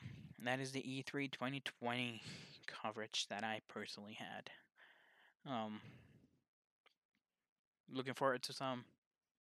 [0.44, 2.22] that is the E3 2020
[2.66, 4.50] coverage that I personally had.
[5.50, 5.80] Um,
[7.92, 8.84] looking forward to some.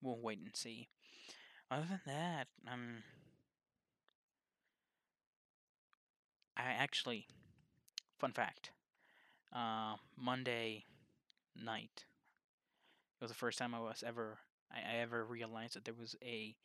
[0.02, 0.88] We'll wait and see.
[1.70, 3.02] Other than that, um,
[6.56, 7.26] I actually,
[8.20, 8.70] fun fact,
[9.56, 10.84] uh, Monday
[11.56, 12.06] night
[13.20, 14.38] it was the first time I was ever
[14.70, 16.56] I, I ever realized that there was a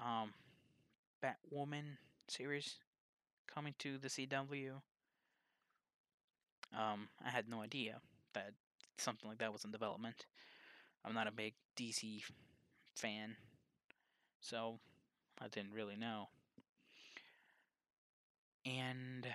[0.00, 0.32] um
[1.22, 2.76] Batwoman series
[3.46, 4.82] coming to the CW.
[6.76, 8.00] Um, I had no idea
[8.34, 8.52] that
[8.98, 10.26] something like that was in development.
[11.04, 12.24] I'm not a big DC
[12.96, 13.36] fan,
[14.40, 14.78] so
[15.40, 16.28] I didn't really know.
[18.66, 19.26] And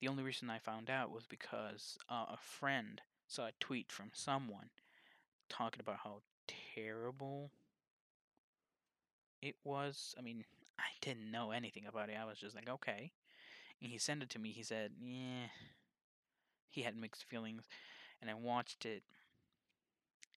[0.00, 4.10] the only reason I found out was because uh, a friend saw a tweet from
[4.12, 4.70] someone
[5.48, 6.22] talking about how
[6.74, 7.50] terrible
[9.42, 10.14] it was.
[10.18, 10.44] I mean,
[10.78, 12.16] I didn't know anything about it.
[12.20, 13.12] I was just like, okay.
[13.82, 14.50] And he sent it to me.
[14.50, 15.46] He said, yeah.
[16.70, 17.64] He had mixed feelings.
[18.20, 19.02] And I watched it.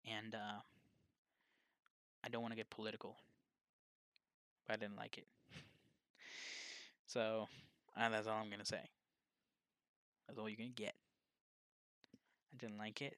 [0.05, 0.61] And uh,
[2.23, 3.17] I don't want to get political.
[4.67, 5.27] But I didn't like it.
[7.05, 7.47] so
[7.97, 8.89] uh, that's all I'm going to say.
[10.31, 10.93] That's all you're to get.
[12.53, 13.17] I didn't like it.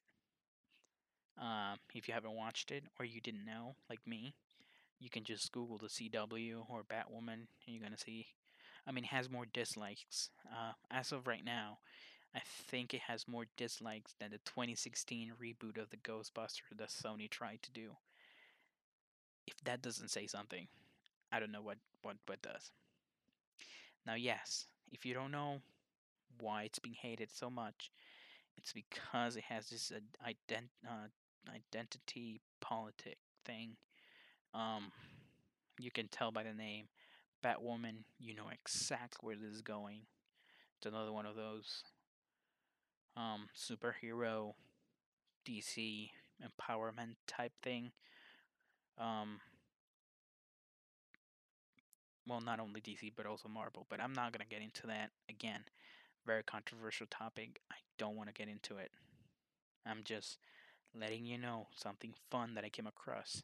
[1.38, 4.34] Um, if you haven't watched it or you didn't know, like me,
[4.98, 8.26] you can just Google the CW or Batwoman, and you're gonna see.
[8.84, 10.30] I mean, it has more dislikes.
[10.50, 11.78] Uh, as of right now,
[12.34, 17.30] I think it has more dislikes than the 2016 reboot of the Ghostbusters that Sony
[17.30, 17.96] tried to do.
[19.46, 20.68] If that doesn't say something,
[21.32, 22.72] I don't know what what what does.
[24.06, 25.62] Now, yes, if you don't know
[26.40, 27.90] why it's being hated so much,
[28.56, 31.08] it's because it has this uh, ident- uh,
[31.54, 33.76] identity politic thing.
[34.54, 34.92] Um,
[35.78, 36.86] you can tell by the name
[37.44, 38.04] Batwoman.
[38.18, 40.02] You know exactly where this is going.
[40.78, 41.82] It's another one of those
[43.16, 44.54] um, superhero
[45.46, 46.10] DC
[46.42, 47.92] empowerment type thing.
[48.98, 49.40] Um,
[52.26, 53.86] well, not only DC but also Marvel.
[53.88, 55.64] But I'm not gonna get into that again.
[56.26, 57.60] Very controversial topic.
[57.70, 58.90] I don't want to get into it.
[59.86, 60.38] I'm just
[60.98, 63.42] letting you know something fun that I came across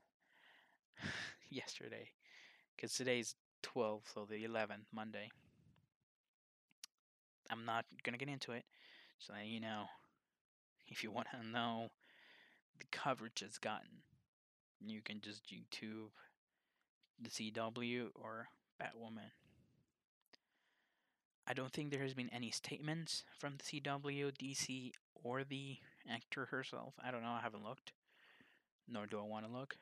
[1.50, 2.08] yesterday.
[2.74, 5.30] Because today's 12, so the 11th, Monday.
[7.50, 8.64] I'm not going to get into it.
[9.18, 9.84] So, you know,
[10.88, 11.88] if you want to know
[12.78, 14.02] the coverage it's gotten,
[14.80, 16.10] you can just YouTube
[17.22, 18.48] the CW or
[18.80, 19.30] Batwoman.
[21.50, 24.92] I don't think there has been any statements from the CW, DC,
[25.24, 26.94] or the actor herself.
[27.04, 27.30] I don't know.
[27.30, 27.90] I haven't looked,
[28.88, 29.74] nor do I want to look.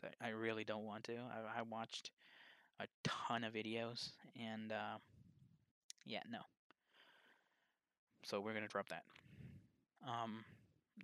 [0.00, 1.12] So I really don't want to.
[1.12, 2.12] I, I watched
[2.80, 4.96] a ton of videos, and uh,
[6.06, 6.38] yeah, no.
[8.22, 9.04] So we're gonna drop that.
[10.08, 10.46] Um,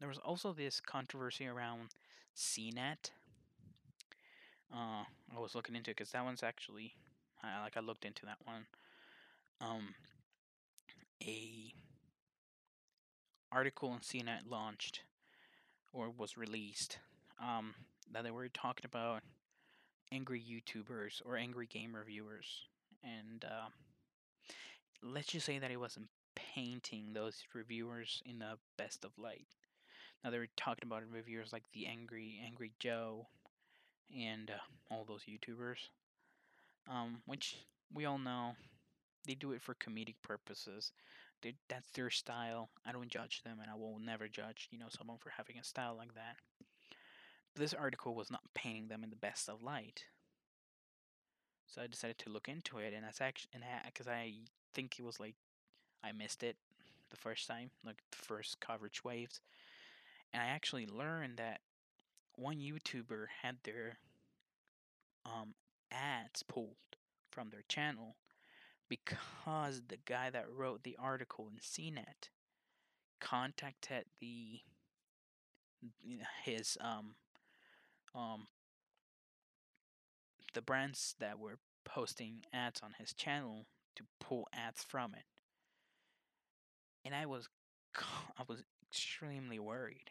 [0.00, 1.90] there was also this controversy around
[2.34, 3.10] CNET.
[4.74, 5.04] Uh,
[5.36, 6.94] I was looking into it because that one's actually,
[7.42, 8.64] I, like I looked into that one.
[9.62, 9.94] Um,
[11.22, 11.72] a
[13.52, 15.02] article on CNET launched
[15.92, 16.98] or was released
[17.40, 17.74] um,
[18.12, 19.22] that they were talking about
[20.12, 22.66] angry YouTubers or angry game reviewers,
[23.04, 23.68] and uh,
[25.02, 29.46] let's just say that it wasn't painting those reviewers in the best of light.
[30.24, 33.26] Now they were talking about reviewers like the angry Angry Joe
[34.16, 35.88] and uh, all those YouTubers,
[36.90, 37.56] um, which
[37.92, 38.52] we all know
[39.26, 40.92] they do it for comedic purposes.
[41.42, 42.70] They, that's their style.
[42.86, 45.64] I don't judge them, and I will never judge you know someone for having a
[45.64, 46.36] style like that.
[47.54, 50.04] But this article was not painting them in the best of light.
[51.66, 54.32] So I decided to look into it, and that's actually and because I, I
[54.74, 55.34] think it was like
[56.04, 56.56] I missed it
[57.10, 59.40] the first time, like the first coverage waves,
[60.32, 61.60] and I actually learned that
[62.36, 63.98] one YouTuber had their
[65.26, 65.54] um,
[65.90, 66.76] ads pulled
[67.30, 68.16] from their channel
[68.92, 72.28] because the guy that wrote the article in CNET
[73.22, 74.60] contacted the
[76.44, 77.14] his um
[78.14, 78.48] um
[80.52, 83.64] the brands that were posting ads on his channel
[83.96, 85.24] to pull ads from it.
[87.02, 87.48] And I was
[87.96, 90.10] I was extremely worried.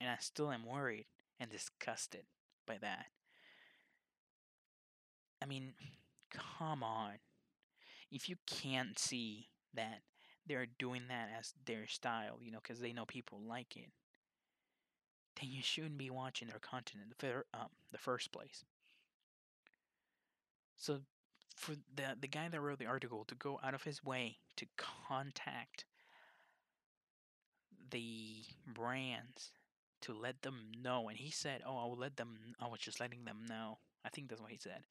[0.00, 1.04] And I still am worried
[1.38, 2.24] and disgusted
[2.66, 3.08] by that.
[5.42, 5.74] I mean,
[6.30, 7.18] come on.
[8.10, 10.02] If you can't see that
[10.46, 13.90] they're doing that as their style, you know, because they know people like it,
[15.40, 18.64] then you shouldn't be watching their content in the, fir- um, the first place.
[20.76, 21.02] So,
[21.56, 24.66] for the the guy that wrote the article to go out of his way to
[24.76, 25.84] contact
[27.90, 29.52] the brands
[30.02, 32.54] to let them know, and he said, "Oh, I will let them.
[32.60, 34.84] I was just letting them know." I think that's what he said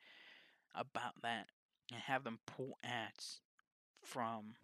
[0.75, 1.47] about that,
[1.91, 3.41] and have them pull ads
[4.03, 4.55] from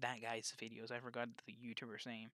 [0.00, 0.90] that guy's videos.
[0.90, 2.30] I forgot the YouTuber's name.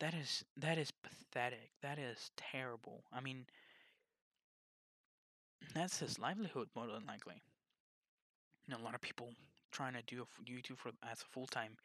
[0.00, 1.70] That is that is pathetic.
[1.80, 3.04] That is terrible.
[3.12, 3.46] I mean,
[5.74, 7.42] that's his livelihood more than likely.
[8.66, 9.34] You know, a lot of people
[9.70, 11.76] trying to do YouTube for as a full time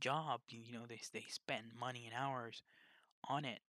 [0.00, 0.42] job.
[0.48, 2.62] You know, they they spend money and hours
[3.28, 3.60] on it,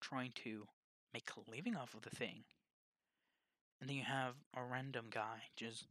[0.00, 0.68] trying to
[1.14, 2.44] make a living off of the thing.
[3.80, 5.86] And then you have a random guy just,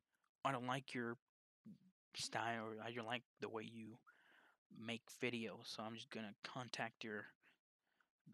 [0.45, 1.17] I don't like your
[2.15, 3.97] style or I don't like the way you
[4.85, 7.25] make videos, so I'm just gonna contact your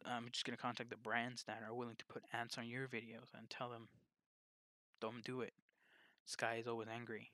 [0.06, 3.34] I'm just gonna contact the brands that are willing to put ads on your videos
[3.38, 3.88] and tell them
[5.02, 5.54] don't do it.
[6.26, 7.32] Sky is always angry.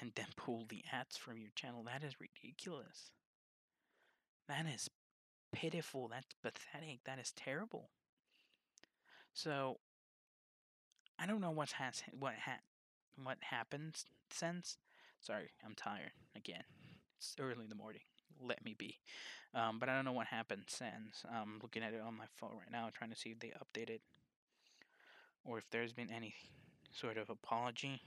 [0.00, 1.84] And then pull the ads from your channel.
[1.84, 3.10] That is ridiculous.
[4.48, 4.90] That is
[5.52, 6.08] pitiful.
[6.08, 7.00] That's pathetic.
[7.04, 7.90] That is terrible.
[9.32, 9.78] So
[11.18, 12.60] I don't know what has what ha-
[13.22, 14.76] what happened since.
[15.20, 16.64] Sorry, I'm tired again.
[17.18, 18.02] It's early in the morning.
[18.40, 18.98] Let me be.
[19.54, 21.24] Um, but I don't know what happened since.
[21.30, 24.00] I'm looking at it on my phone right now, trying to see if they updated
[25.44, 26.34] or if there's been any
[26.92, 28.00] sort of apology.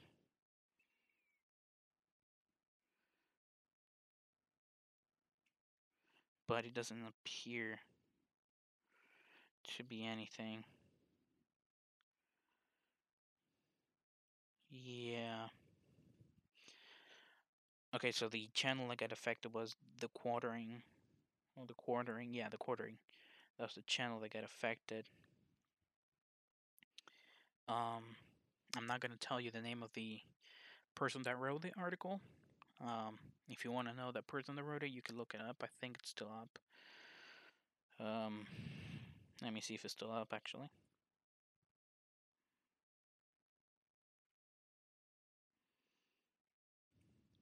[6.47, 7.79] But it doesn't appear
[9.77, 10.63] to be anything.
[14.69, 15.47] Yeah.
[17.93, 20.83] Okay, so the channel that got affected was the quartering.
[21.55, 22.97] Well, the quartering, yeah, the quartering.
[23.57, 25.07] That was the channel that got affected.
[27.67, 28.03] Um,
[28.77, 30.19] I'm not gonna tell you the name of the
[30.95, 32.21] person that wrote the article.
[32.81, 35.41] Um, if you want to know that person that wrote it, you can look it
[35.41, 35.57] up.
[35.63, 36.59] I think it's still up.
[37.99, 38.45] Um,
[39.41, 40.69] let me see if it's still up actually.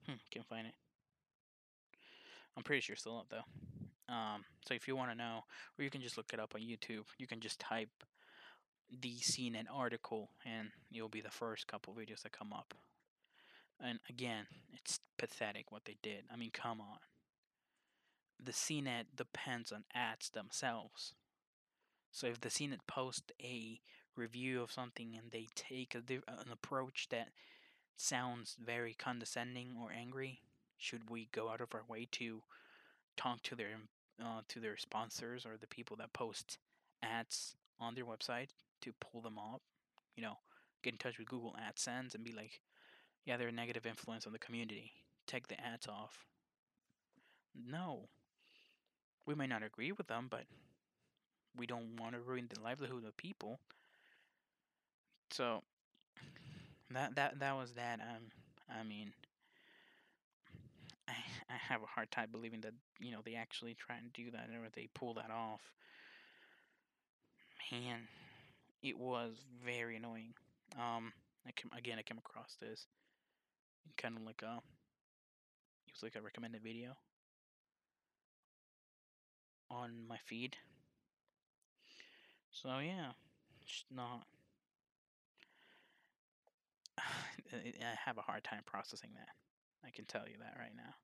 [0.05, 0.73] Hmm, can't find it.
[2.55, 4.13] I'm pretty sure it's still up though.
[4.13, 5.43] Um, so if you want to know,
[5.77, 7.05] or you can just look it up on YouTube.
[7.17, 7.89] You can just type
[9.01, 12.73] the CNET article, and you'll be the first couple videos that come up.
[13.83, 16.25] And again, it's pathetic what they did.
[16.31, 16.99] I mean, come on.
[18.41, 21.15] The CNET depends on ads themselves.
[22.11, 23.81] So if the CNET posts a
[24.15, 27.29] review of something and they take a an approach that
[27.97, 30.39] sounds very condescending or angry,
[30.77, 32.41] should we go out of our way to
[33.17, 33.77] talk to their
[34.21, 36.57] uh, to their sponsors or the people that post
[37.03, 38.49] ads on their website
[38.81, 39.61] to pull them off?
[40.15, 40.37] You know,
[40.83, 42.61] get in touch with Google AdSense and be like,
[43.25, 44.91] yeah, they're a negative influence on the community.
[45.27, 46.25] Take the ads off.
[47.55, 48.09] No,
[49.25, 50.43] we may not agree with them, but
[51.57, 53.59] we don't want to ruin the livelihood of people.
[55.31, 55.63] So
[56.91, 57.99] that that that was that.
[57.99, 58.23] Um,
[58.69, 59.11] I mean,
[61.07, 61.13] I
[61.49, 64.49] I have a hard time believing that you know they actually try and do that
[64.49, 65.61] or they pull that off.
[67.71, 68.07] Man,
[68.83, 69.33] it was
[69.65, 70.33] very annoying.
[70.77, 71.13] Um,
[71.47, 71.97] I came again.
[71.99, 72.87] I came across this,
[73.97, 74.59] kind of like a.
[75.87, 76.95] It was like a recommended video
[79.69, 80.55] on my feed.
[82.51, 83.11] So yeah,
[83.65, 84.25] just not.
[87.53, 89.29] I have a hard time processing that.
[89.85, 90.95] I can tell you that right now.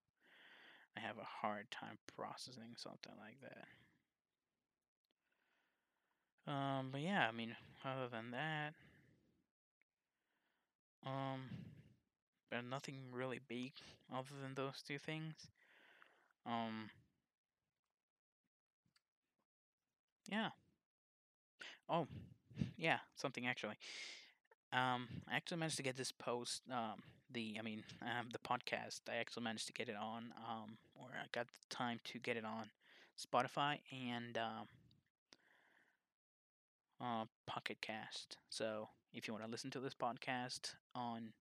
[0.96, 3.68] I have a hard time processing something like that.
[6.48, 8.74] Um, but yeah, I mean, other than that,
[11.06, 11.50] um,
[12.50, 13.74] there's nothing really big
[14.14, 15.34] other than those two things.
[16.46, 16.90] Um,
[20.30, 20.50] yeah.
[21.90, 22.08] Oh,
[22.78, 23.76] yeah, something actually.
[24.74, 26.62] Um, I actually managed to get this post.
[26.72, 29.02] Um, the I mean, um, the podcast.
[29.10, 30.34] I actually managed to get it on.
[30.50, 32.70] Um, or I got the time to get it on
[33.20, 34.66] Spotify and uh,
[37.02, 38.38] uh, Pocket Cast.
[38.50, 41.34] So if you want to listen to this podcast on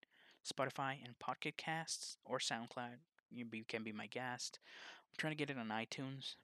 [0.45, 2.97] Spotify and Pocket Casts or SoundCloud,
[3.29, 4.59] you be, can be my guest.
[4.65, 6.35] I'm trying to get it on iTunes.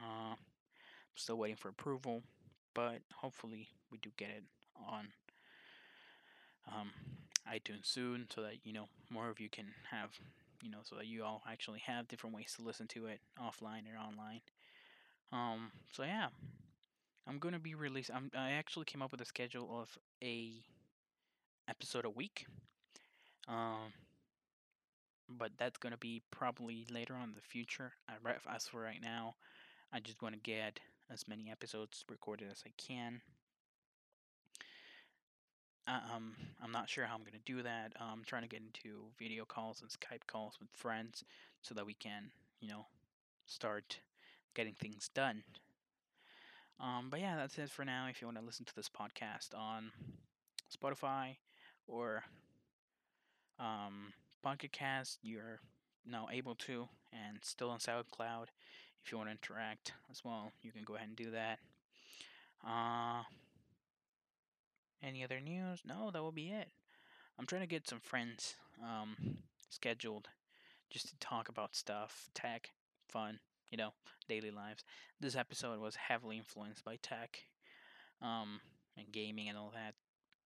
[0.00, 2.22] Uh, I'm still waiting for approval,
[2.74, 4.44] but hopefully we do get it
[4.88, 5.08] on
[6.74, 6.90] um,
[7.50, 10.10] iTunes soon, so that you know more of you can have,
[10.62, 13.84] you know, so that you all actually have different ways to listen to it offline
[13.92, 14.40] or online.
[15.32, 16.28] Um, so yeah,
[17.26, 18.14] I'm gonna be releasing.
[18.14, 20.52] I'm, I actually came up with a schedule of a
[21.68, 22.46] episode a week.
[23.48, 23.92] Um,
[25.28, 27.92] but that's gonna be probably later on in the future.
[28.48, 29.34] As for right now,
[29.92, 33.20] I just want to get as many episodes recorded as I can.
[35.88, 37.94] Uh, um, I'm not sure how I'm gonna do that.
[37.98, 41.24] I'm um, trying to get into video calls and Skype calls with friends
[41.62, 42.30] so that we can,
[42.60, 42.86] you know,
[43.46, 43.98] start
[44.54, 45.42] getting things done.
[46.78, 48.06] Um, but yeah, that's it for now.
[48.10, 49.90] If you want to listen to this podcast on
[50.70, 51.36] Spotify
[51.86, 52.24] or
[53.58, 54.12] um,
[54.42, 55.60] Pocket Cast, you're
[56.06, 58.46] now able to, and still on SoundCloud.
[59.04, 61.58] If you want to interact as well, you can go ahead and do that.
[62.64, 63.22] Uh,
[65.02, 65.82] any other news?
[65.84, 66.68] No, that will be it.
[67.38, 69.16] I'm trying to get some friends um,
[69.70, 70.28] scheduled
[70.90, 72.70] just to talk about stuff, tech,
[73.08, 73.38] fun,
[73.70, 73.90] you know,
[74.28, 74.84] daily lives.
[75.20, 77.38] This episode was heavily influenced by tech
[78.22, 78.60] um,
[78.96, 79.94] and gaming and all that.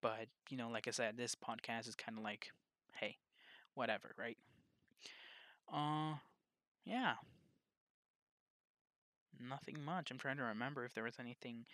[0.00, 2.48] But, you know, like I said, this podcast is kind of like,
[2.94, 3.16] hey,
[3.74, 4.36] whatever, right?
[5.72, 6.16] Uh,
[6.84, 7.14] yeah.
[9.40, 10.10] Nothing much.
[10.10, 11.64] I'm trying to remember if there was anything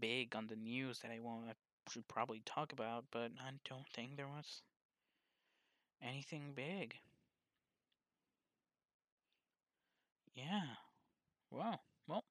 [0.00, 1.46] big on the news that I want
[1.90, 4.62] should probably talk about, but I don't think there was
[6.02, 7.00] anything big.
[10.34, 10.76] Yeah.
[11.50, 11.80] Wow.
[12.08, 12.24] Well,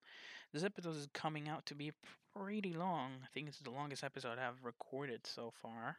[0.53, 1.93] this episode is coming out to be
[2.35, 3.19] pretty long.
[3.23, 5.97] I think it's the longest episode I've recorded so far.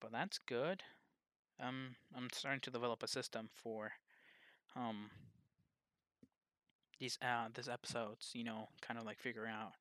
[0.00, 0.82] But that's good.
[1.60, 3.92] Um, I'm starting to develop a system for
[4.76, 5.10] um
[6.98, 8.30] these uh these episodes.
[8.34, 9.72] You know, kind of like figure out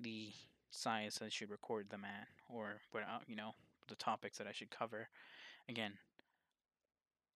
[0.00, 0.32] the
[0.72, 3.54] size I should record them at, or what uh, you know
[3.88, 5.08] the topics that I should cover.
[5.68, 5.92] Again,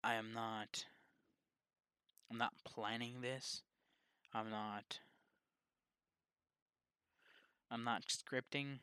[0.02, 0.84] I am not.
[2.30, 3.62] I'm not planning this.
[4.34, 4.98] I'm not.
[7.70, 8.78] I'm not scripting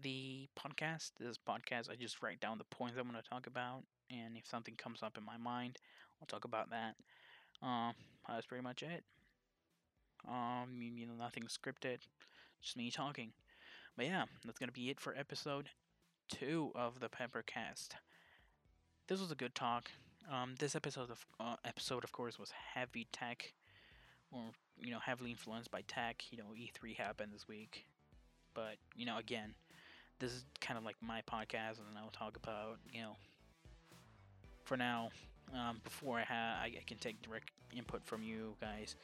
[0.00, 1.12] the podcast.
[1.18, 4.46] This podcast, I just write down the points I'm going to talk about, and if
[4.46, 5.78] something comes up in my mind,
[6.20, 6.96] I'll talk about that.
[7.62, 7.94] Um,
[8.28, 9.04] that's pretty much it.
[10.28, 11.98] Um, you know, nothing scripted,
[12.62, 13.32] just me talking.
[13.96, 15.70] But yeah, that's gonna be it for episode
[16.28, 17.90] two of the Peppercast.
[19.08, 19.90] This was a good talk.
[20.30, 23.52] Um, this episode of uh, episode, of course, was heavy tech,
[24.30, 24.42] or
[24.78, 26.22] you know, heavily influenced by tech.
[26.30, 27.86] You know, E3 happened this week,
[28.54, 29.54] but you know, again,
[30.18, 33.16] this is kind of like my podcast, and I'll talk about you know,
[34.64, 35.10] for now,
[35.52, 38.94] um, before I have, I, I can take direct input from you guys.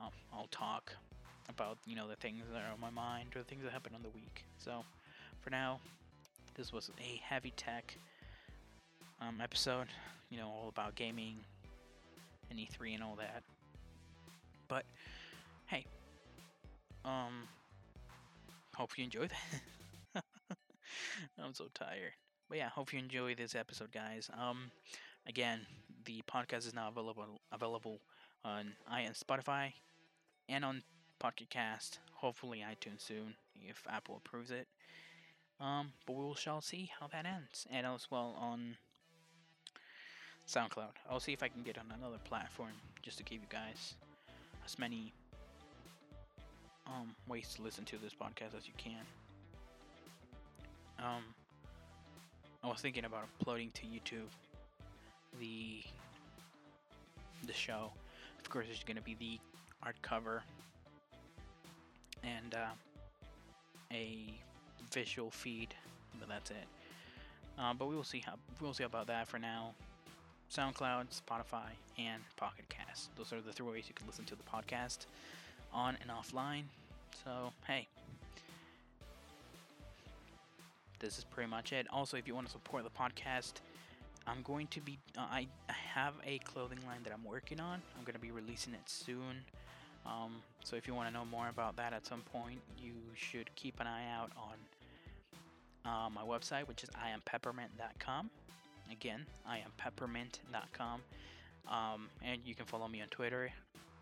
[0.00, 0.92] Um, I'll talk
[1.48, 3.94] about you know the things that are on my mind or the things that happen
[3.94, 4.44] on the week.
[4.58, 4.84] So,
[5.40, 5.80] for now,
[6.54, 7.96] this was a heavy tech
[9.20, 9.86] um, episode.
[10.30, 11.36] You know, all about gaming
[12.50, 13.42] and E3 and all that.
[14.68, 14.84] But
[15.66, 15.86] hey,
[17.04, 17.46] um,
[18.74, 19.30] hope you enjoyed
[20.14, 20.24] that.
[21.42, 22.12] I'm so tired.
[22.48, 24.30] But yeah, hope you enjoy this episode, guys.
[24.38, 24.70] Um,
[25.26, 25.60] again,
[26.04, 28.00] the podcast is now available available
[28.44, 29.72] on I and Spotify,
[30.48, 30.82] and on
[31.18, 31.98] Pocket Cast.
[32.12, 33.34] Hopefully iTunes soon
[33.68, 34.66] if Apple approves it.
[35.60, 38.76] Um, but we shall see how that ends, and as well on
[40.46, 40.94] SoundCloud.
[41.10, 42.72] I'll see if I can get on another platform
[43.02, 43.94] just to give you guys
[44.64, 45.12] as many
[46.86, 49.00] um, ways to listen to this podcast as you can.
[50.98, 51.22] Um,
[52.62, 54.30] I was thinking about uploading to YouTube
[55.40, 55.82] the
[57.46, 57.92] the show.
[58.46, 59.40] Of course, it's going to be the
[59.82, 60.40] art cover
[62.22, 62.68] and uh,
[63.92, 64.38] a
[64.92, 65.74] visual feed,
[66.20, 66.64] but that's it.
[67.58, 69.72] Uh, but we will see how we'll see about that for now.
[70.54, 73.10] SoundCloud, Spotify, and Pocket Cast.
[73.16, 75.06] Those are the three ways you can listen to the podcast
[75.72, 76.62] on and offline.
[77.24, 77.88] So hey,
[81.00, 81.88] this is pretty much it.
[81.92, 83.54] Also, if you want to support the podcast,
[84.26, 84.98] I'm going to be.
[85.16, 87.80] Uh, I, have a clothing line that I'm working on.
[87.96, 89.42] I'm going to be releasing it soon.
[90.04, 93.48] Um, so if you want to know more about that at some point, you should
[93.56, 98.28] keep an eye out on uh, my website, which is iampeppermint.com.
[98.92, 101.00] Again, iampeppermint.com.
[101.68, 103.50] Um, and you can follow me on Twitter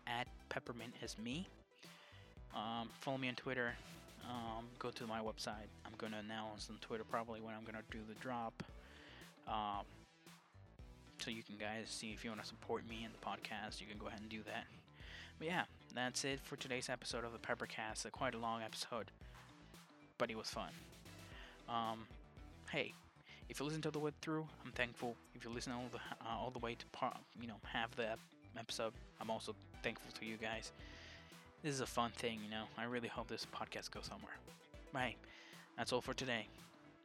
[0.05, 1.47] at peppermint is me.
[2.55, 3.73] Um, follow me on Twitter.
[4.29, 5.69] Um, go to my website.
[5.85, 8.63] I'm gonna announce on Twitter probably when I'm gonna do the drop.
[9.47, 9.85] Um,
[11.19, 13.87] so you can guys see if you want to support me in the podcast, you
[13.87, 14.65] can go ahead and do that.
[15.37, 15.63] But yeah,
[15.93, 18.05] that's it for today's episode of the Peppercast.
[18.05, 19.11] A quite a long episode,
[20.17, 20.69] but it was fun.
[21.67, 22.05] Um,
[22.69, 22.93] hey,
[23.49, 25.15] if you listen to the way through, I'm thankful.
[25.35, 28.09] If you listen all the uh, all the way to part, you know have the
[28.57, 30.71] episode, I'm also thankful to you guys.
[31.63, 32.65] This is a fun thing, you know.
[32.77, 34.37] I really hope this podcast goes somewhere.
[34.93, 35.17] Right,
[35.77, 36.47] that's all for today.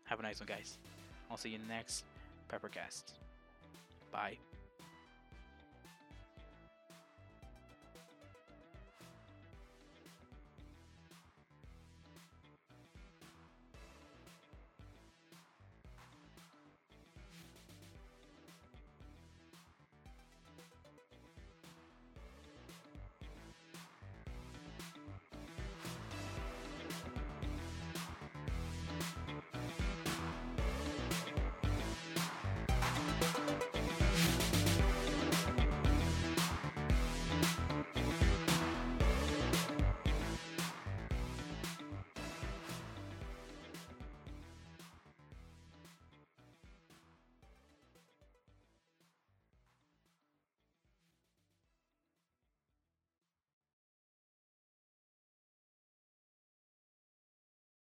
[0.04, 0.78] Have a nice one, guys.
[1.30, 2.04] I'll see you in the next
[2.48, 3.04] Peppercast.
[4.12, 4.38] Bye.